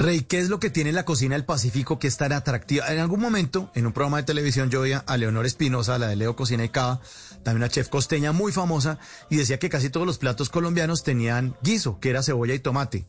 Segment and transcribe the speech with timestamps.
[0.00, 2.90] Rey, ¿qué es lo que tiene la cocina del Pacífico que es tan atractiva?
[2.90, 6.16] En algún momento, en un programa de televisión, yo oía a Leonor Espinosa, la de
[6.16, 7.02] Leo Cocina y Cava,
[7.42, 11.54] también una chef costeña muy famosa, y decía que casi todos los platos colombianos tenían
[11.62, 13.04] guiso, que era cebolla y tomate.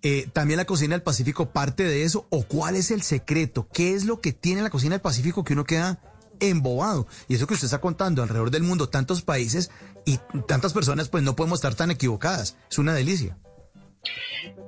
[0.00, 2.26] Eh, ¿También la cocina del Pacífico parte de eso?
[2.30, 3.68] ¿O cuál es el secreto?
[3.70, 6.00] ¿Qué es lo que tiene la cocina del Pacífico que uno queda
[6.40, 7.06] embobado?
[7.28, 9.70] Y eso que usted está contando alrededor del mundo, tantos países
[10.06, 10.18] y
[10.48, 12.56] tantas personas, pues no podemos estar tan equivocadas.
[12.70, 13.36] Es una delicia.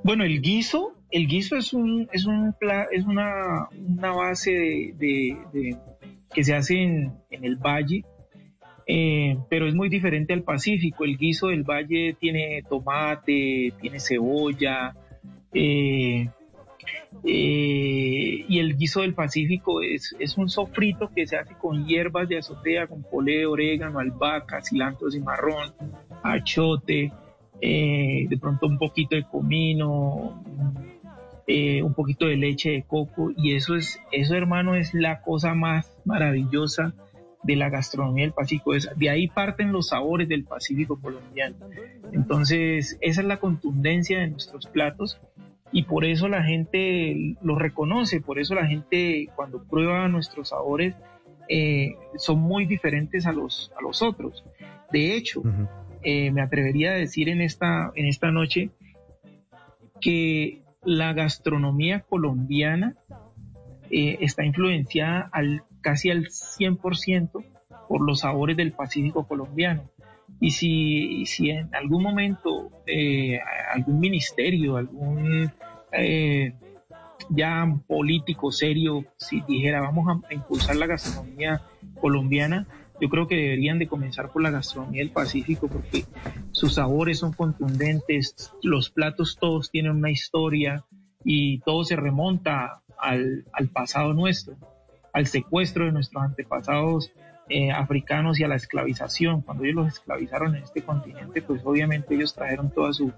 [0.03, 2.53] Bueno, el guiso, el guiso es un, es un
[2.91, 5.77] es una, una base de,
[6.33, 8.03] que se hace en, el valle,
[8.85, 11.05] eh, pero es muy diferente al Pacífico.
[11.05, 14.95] El guiso del valle tiene tomate, tiene cebolla,
[15.53, 16.29] eh,
[17.23, 22.27] eh, y el guiso del Pacífico es, es, un sofrito que se hace con hierbas
[22.27, 25.73] de azotea, con poleo, orégano, albahaca, cilantro cimarrón,
[26.21, 27.11] achote,
[27.59, 30.43] de pronto un poquito de comino,
[31.47, 35.53] eh, un poquito de leche de coco y eso es, eso hermano es la cosa
[35.53, 36.93] más maravillosa
[37.43, 38.73] de la gastronomía del Pacífico.
[38.73, 41.55] de ahí parten los sabores del Pacífico colombiano.
[42.11, 45.19] Entonces, esa es la contundencia de nuestros platos
[45.71, 50.95] y por eso la gente los reconoce, por eso la gente cuando prueba nuestros sabores
[51.47, 54.43] eh, son muy diferentes a los, a los otros.
[54.91, 55.43] De hecho,
[56.03, 58.69] eh, me atrevería a decir en esta, en esta noche
[60.01, 62.95] que la gastronomía colombiana
[63.91, 67.43] eh, está influenciada al, casi al 100%
[67.89, 69.89] por los sabores del Pacífico colombiano.
[70.39, 73.39] Y si, si en algún momento eh,
[73.73, 75.51] algún ministerio, algún
[77.29, 81.61] ya político serio, si dijera vamos a impulsar la gastronomía
[81.99, 82.65] colombiana,
[82.99, 86.05] yo creo que deberían de comenzar por la gastronomía del Pacífico porque
[86.51, 90.83] sus sabores son contundentes, los platos todos tienen una historia
[91.23, 94.55] y todo se remonta al, pasado nuestro,
[95.13, 97.11] al secuestro de nuestros antepasados
[97.49, 99.41] eh, africanos y a la esclavización.
[99.41, 103.11] Cuando ellos los esclavizaron en este continente, pues obviamente ellos trajeron toda su,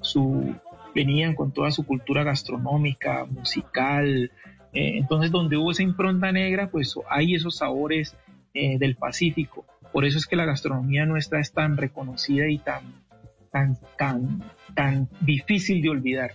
[0.00, 0.54] su
[0.94, 4.30] venían con toda su cultura gastronómica, musical.
[4.72, 8.16] Eh, entonces, donde hubo esa impronta negra, pues hay esos sabores
[8.54, 9.64] eh, del Pacífico.
[9.92, 13.04] Por eso es que la gastronomía nuestra es tan reconocida y tan,
[13.50, 14.42] tan, tan,
[14.74, 16.34] tan difícil de olvidar.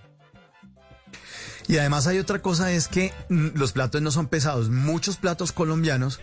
[1.68, 4.70] Y además hay otra cosa, es que mm, los platos no son pesados.
[4.70, 6.22] Muchos platos colombianos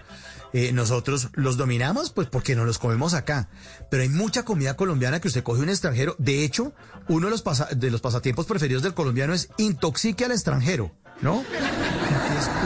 [0.52, 3.48] eh, nosotros los dominamos, pues porque no los comemos acá.
[3.90, 6.14] Pero hay mucha comida colombiana que usted coge un extranjero.
[6.18, 6.72] De hecho,
[7.08, 7.44] uno de los,
[7.76, 10.92] de los pasatiempos preferidos del colombiano es intoxique al extranjero.
[11.20, 11.44] ¿no?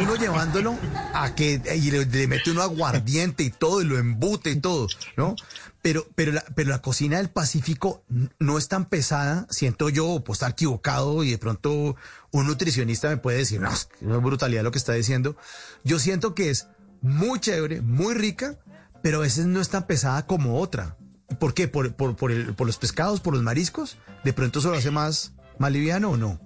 [0.00, 0.76] Uno llevándolo
[1.14, 5.34] a que y le, mete uno aguardiente y todo y lo embute y todo, ¿no?
[5.82, 8.02] Pero, pero, la, pero la cocina del Pacífico
[8.38, 11.96] no es tan pesada, siento yo, puedo estar equivocado y de pronto
[12.30, 15.36] un nutricionista me puede decir, no, es brutalidad lo que está diciendo.
[15.84, 16.68] Yo siento que es
[17.00, 18.58] muy chévere, muy rica,
[19.02, 20.96] pero a veces no es tan pesada como otra.
[21.38, 21.68] ¿Por qué?
[21.68, 23.98] ¿Por, por, por, el, por los pescados, por los mariscos?
[24.24, 26.40] ¿De pronto eso lo hace más, más liviano o no?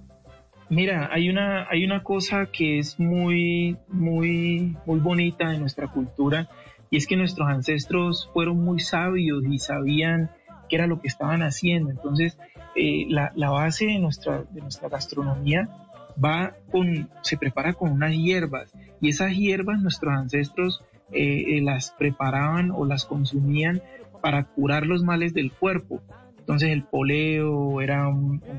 [0.73, 6.49] Mira, hay una, hay una cosa que es muy, muy, muy bonita de nuestra cultura
[6.89, 10.31] y es que nuestros ancestros fueron muy sabios y sabían
[10.71, 11.91] qué era lo que estaban haciendo.
[11.91, 12.39] Entonces,
[12.75, 15.69] eh, la, la, base de nuestra, de nuestra gastronomía
[16.13, 21.91] va con, se prepara con unas hierbas y esas hierbas nuestros ancestros eh, eh, las
[21.91, 23.83] preparaban o las consumían
[24.23, 26.01] para curar los males del cuerpo.
[26.43, 28.13] Entonces el poleo era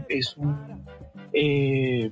[0.08, 0.86] es un,
[1.34, 2.12] eh,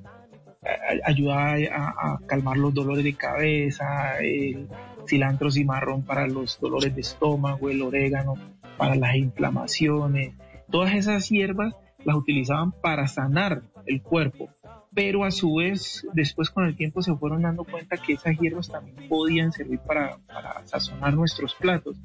[1.05, 4.67] ayuda a, calmar los dolores de cabeza, el
[5.07, 8.35] cilantro cimarrón para los dolores de estómago, el orégano
[8.77, 10.33] para las inflamaciones.
[10.69, 14.49] Todas esas hierbas las utilizaban para sanar el cuerpo,
[14.93, 18.67] pero a su vez después con el tiempo se fueron dando cuenta que esas hierbas
[18.67, 20.17] también podían servir para
[20.65, 21.95] sazonar nuestros platos.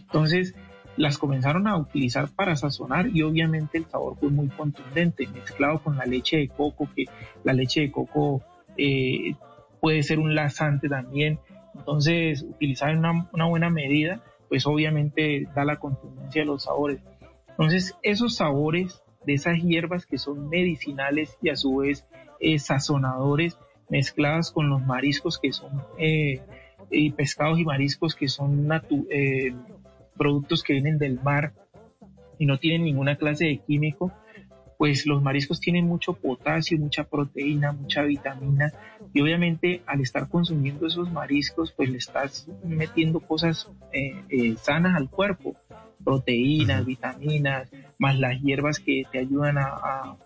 [0.00, 0.54] Entonces,
[0.96, 5.96] las comenzaron a utilizar para sazonar y obviamente el sabor fue muy contundente, mezclado con
[5.96, 7.06] la leche de coco, que
[7.44, 8.42] la leche de coco
[8.76, 9.34] eh,
[9.80, 11.38] puede ser un lasante también.
[11.74, 17.00] Entonces, utilizar una, una buena medida, pues obviamente da la contundencia de los sabores.
[17.48, 22.06] Entonces, esos sabores de esas hierbas que son medicinales y a su vez
[22.40, 26.40] eh, sazonadores, mezcladas con los mariscos que son, eh,
[26.90, 28.68] y pescados y mariscos que son
[29.10, 29.54] eh,
[30.20, 31.54] productos que vienen del mar
[32.38, 34.12] y no tienen ninguna clase de químico,
[34.76, 38.70] pues los mariscos tienen mucho potasio, mucha proteína, mucha vitamina.
[39.14, 44.94] Y obviamente al estar consumiendo esos mariscos pues le estás metiendo cosas eh, eh, sanas
[44.94, 45.56] al cuerpo,
[46.04, 50.16] proteínas, vitaminas, más las hierbas que te ayudan a,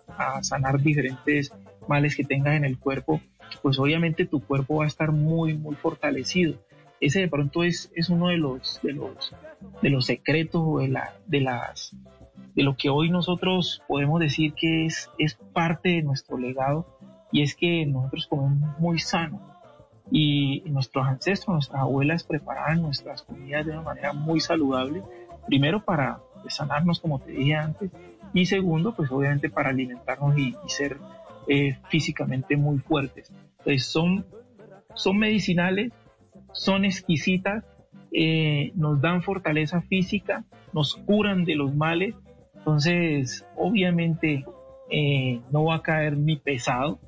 [0.42, 1.52] sanar diferentes
[1.86, 3.20] males que tengas en el cuerpo,
[3.62, 6.58] pues obviamente tu cuerpo va a estar muy, muy fortalecido.
[7.04, 11.94] Ese de pronto es, uno de los, de los, secretos de, la, de, las,
[12.54, 15.10] de lo que hoy nosotros podemos decir que es,
[15.52, 16.86] parte de nuestro legado
[17.30, 19.38] y es que nosotros comemos muy sano
[20.10, 25.02] y nuestros ancestros, nuestras abuelas preparaban nuestras comidas de una manera muy saludable,
[25.46, 27.90] primero para sanarnos como te dije antes
[28.32, 30.96] y segundo pues obviamente para alimentarnos y, ser
[31.48, 33.30] eh, físicamente muy fuertes.
[33.58, 34.24] Entonces son,
[34.94, 35.92] son medicinales,
[36.54, 37.64] son exquisitas,
[38.12, 42.14] eh, nos dan fortaleza física, nos curan de los males,
[42.54, 44.44] entonces obviamente
[44.90, 46.98] eh, no va a caer ni pesado,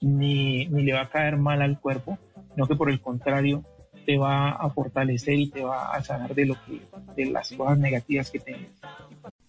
[0.00, 2.18] ni, ni le va a caer mal al cuerpo,
[2.54, 3.64] sino que por el contrario
[4.04, 6.80] te va a fortalecer y te va a sanar de lo que
[7.16, 8.70] de las cosas negativas que tengas.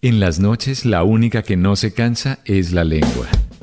[0.00, 3.26] En las noches la única que no se cansa es la lengua.